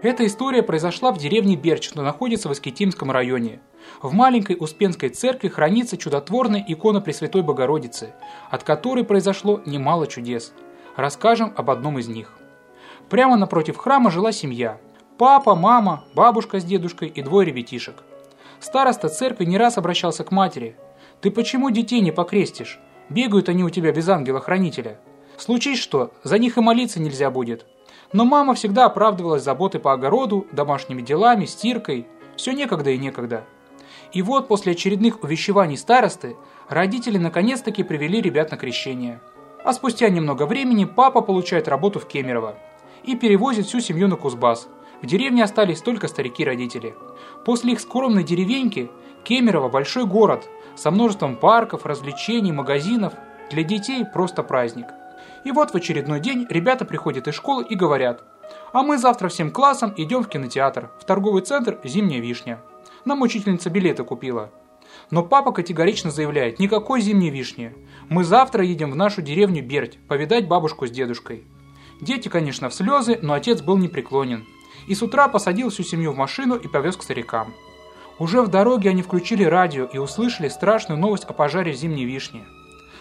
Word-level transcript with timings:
Эта 0.00 0.24
история 0.26 0.62
произошла 0.62 1.10
в 1.10 1.18
деревне 1.18 1.56
Берч, 1.56 1.88
что 1.88 2.02
находится 2.02 2.48
в 2.48 2.52
Искитимском 2.52 3.10
районе. 3.10 3.60
В 4.00 4.12
маленькой 4.12 4.56
Успенской 4.60 5.08
церкви 5.08 5.48
хранится 5.48 5.96
чудотворная 5.96 6.64
икона 6.68 7.00
Пресвятой 7.00 7.42
Богородицы, 7.42 8.12
от 8.48 8.62
которой 8.62 9.02
произошло 9.02 9.60
немало 9.66 10.06
чудес. 10.06 10.52
Расскажем 10.94 11.52
об 11.56 11.70
одном 11.70 11.98
из 11.98 12.06
них. 12.06 12.38
Прямо 13.10 13.36
напротив 13.36 13.76
храма 13.76 14.12
жила 14.12 14.30
семья. 14.30 14.78
Папа, 15.16 15.56
мама, 15.56 16.04
бабушка 16.14 16.60
с 16.60 16.64
дедушкой 16.64 17.08
и 17.08 17.20
двое 17.20 17.48
ребятишек. 17.48 18.04
Староста 18.60 19.08
церкви 19.08 19.46
не 19.46 19.58
раз 19.58 19.78
обращался 19.78 20.22
к 20.22 20.30
матери. 20.30 20.76
«Ты 21.20 21.32
почему 21.32 21.70
детей 21.70 22.00
не 22.00 22.12
покрестишь? 22.12 22.78
Бегают 23.08 23.48
они 23.48 23.64
у 23.64 23.70
тебя 23.70 23.90
без 23.90 24.08
ангела-хранителя. 24.08 25.00
Случись 25.36 25.80
что, 25.80 26.12
за 26.22 26.38
них 26.38 26.56
и 26.56 26.60
молиться 26.60 27.00
нельзя 27.00 27.30
будет». 27.30 27.66
Но 28.12 28.24
мама 28.24 28.54
всегда 28.54 28.86
оправдывалась 28.86 29.42
заботой 29.42 29.80
по 29.80 29.92
огороду, 29.92 30.46
домашними 30.52 31.02
делами, 31.02 31.44
стиркой. 31.44 32.06
Все 32.36 32.52
некогда 32.52 32.90
и 32.90 32.98
некогда. 32.98 33.44
И 34.12 34.22
вот 34.22 34.48
после 34.48 34.72
очередных 34.72 35.22
увещеваний 35.22 35.76
старосты 35.76 36.36
родители 36.68 37.18
наконец-таки 37.18 37.82
привели 37.82 38.20
ребят 38.20 38.50
на 38.50 38.56
крещение. 38.56 39.20
А 39.64 39.72
спустя 39.72 40.08
немного 40.08 40.46
времени 40.46 40.84
папа 40.84 41.20
получает 41.20 41.68
работу 41.68 42.00
в 42.00 42.06
Кемерово 42.06 42.56
и 43.02 43.16
перевозит 43.16 43.66
всю 43.66 43.80
семью 43.80 44.08
на 44.08 44.16
Кузбасс. 44.16 44.68
В 45.02 45.06
деревне 45.06 45.44
остались 45.44 45.80
только 45.80 46.08
старики-родители. 46.08 46.94
После 47.44 47.72
их 47.72 47.80
скромной 47.80 48.24
деревеньки 48.24 48.90
Кемерово– 49.24 49.68
большой 49.70 50.06
город 50.06 50.48
со 50.74 50.90
множеством 50.90 51.36
парков, 51.36 51.86
развлечений, 51.86 52.52
магазинов. 52.52 53.12
Для 53.50 53.62
детей 53.62 54.04
просто 54.04 54.42
праздник. 54.42 54.86
И 55.44 55.52
вот 55.52 55.70
в 55.70 55.74
очередной 55.74 56.20
день 56.20 56.46
ребята 56.48 56.84
приходят 56.84 57.28
из 57.28 57.34
школы 57.34 57.64
и 57.64 57.74
говорят, 57.74 58.24
а 58.72 58.82
мы 58.82 58.98
завтра 58.98 59.28
всем 59.28 59.50
классом 59.50 59.94
идем 59.96 60.22
в 60.22 60.28
кинотеатр, 60.28 60.90
в 61.00 61.04
торговый 61.04 61.42
центр 61.42 61.78
«Зимняя 61.84 62.20
вишня». 62.20 62.60
Нам 63.04 63.22
учительница 63.22 63.70
билеты 63.70 64.04
купила. 64.04 64.50
Но 65.10 65.22
папа 65.22 65.52
категорично 65.52 66.10
заявляет, 66.10 66.58
никакой 66.58 67.00
зимней 67.00 67.30
вишни. 67.30 67.74
Мы 68.08 68.24
завтра 68.24 68.64
едем 68.64 68.90
в 68.90 68.96
нашу 68.96 69.22
деревню 69.22 69.62
Берть, 69.62 69.98
повидать 70.08 70.48
бабушку 70.48 70.86
с 70.86 70.90
дедушкой. 70.90 71.44
Дети, 72.00 72.28
конечно, 72.28 72.68
в 72.68 72.74
слезы, 72.74 73.18
но 73.22 73.34
отец 73.34 73.62
был 73.62 73.76
непреклонен. 73.76 74.46
И 74.86 74.94
с 74.94 75.02
утра 75.02 75.28
посадил 75.28 75.70
всю 75.70 75.82
семью 75.82 76.12
в 76.12 76.16
машину 76.16 76.56
и 76.56 76.68
повез 76.68 76.96
к 76.96 77.02
старикам. 77.02 77.54
Уже 78.18 78.42
в 78.42 78.48
дороге 78.48 78.90
они 78.90 79.02
включили 79.02 79.44
радио 79.44 79.84
и 79.84 79.98
услышали 79.98 80.48
страшную 80.48 80.98
новость 80.98 81.24
о 81.24 81.32
пожаре 81.32 81.72
зимней 81.72 82.04
вишни. 82.04 82.44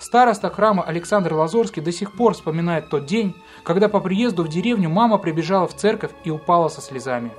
Староста 0.00 0.48
храма 0.48 0.84
Александр 0.84 1.34
Лазорский 1.34 1.82
до 1.82 1.90
сих 1.90 2.12
пор 2.12 2.34
вспоминает 2.34 2.88
тот 2.88 3.06
день, 3.06 3.34
когда 3.64 3.88
по 3.88 4.00
приезду 4.00 4.44
в 4.44 4.48
деревню 4.48 4.88
мама 4.88 5.18
прибежала 5.18 5.66
в 5.66 5.74
церковь 5.74 6.12
и 6.24 6.30
упала 6.30 6.68
со 6.68 6.80
слезами. 6.80 7.32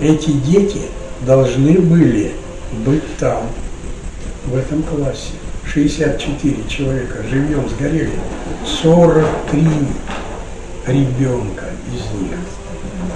Эти 0.00 0.32
дети 0.32 0.82
должны 1.24 1.78
были 1.78 2.32
быть 2.84 3.16
там, 3.18 3.42
в 4.46 4.56
этом 4.56 4.82
классе. 4.82 5.34
64 5.64 6.68
человека 6.68 7.22
живьем 7.22 7.68
сгорели, 7.68 8.18
43 8.66 9.60
ребенка 10.88 11.66
из 11.86 12.20
них 12.20 12.38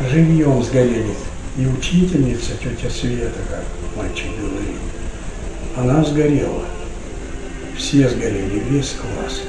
живьем 0.08 0.62
сгорели. 0.62 1.14
И 1.56 1.66
учительница, 1.66 2.52
тетя 2.62 2.90
Света, 2.90 3.40
как 3.50 3.64
мальчик 3.96 4.28
говорит, 4.38 4.76
она 5.76 6.04
сгорела. 6.04 6.64
Все 7.76 8.08
сгорели, 8.08 8.58
весь 8.70 8.94
класс. 8.94 9.42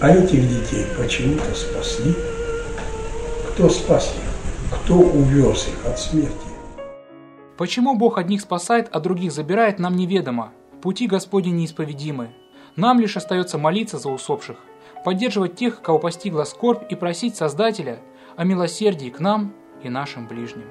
А 0.00 0.10
этих 0.10 0.48
детей 0.48 0.86
почему-то 0.96 1.52
спасли. 1.54 2.14
Кто 3.50 3.68
спас 3.68 4.14
их? 4.14 4.78
Кто 4.78 4.94
увез 4.94 5.66
их 5.66 5.86
от 5.86 5.98
смерти? 5.98 6.32
Почему 7.56 7.96
Бог 7.96 8.18
одних 8.18 8.42
спасает, 8.42 8.88
а 8.92 9.00
других 9.00 9.32
забирает, 9.32 9.80
нам 9.80 9.96
неведомо. 9.96 10.52
Пути 10.80 11.08
Господни 11.08 11.50
неисповедимы. 11.50 12.30
Нам 12.76 13.00
лишь 13.00 13.16
остается 13.16 13.58
молиться 13.58 13.98
за 13.98 14.10
усопших, 14.10 14.58
поддерживать 15.04 15.56
тех, 15.56 15.82
кого 15.82 15.98
постигла 15.98 16.44
скорбь 16.44 16.92
и 16.92 16.94
просить 16.94 17.34
Создателя 17.34 17.98
о 18.36 18.44
милосердии 18.44 19.10
к 19.10 19.18
нам 19.18 19.52
и 19.82 19.88
нашим 19.88 20.28
ближним. 20.28 20.68